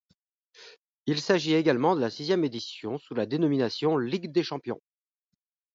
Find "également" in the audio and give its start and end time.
1.53-1.95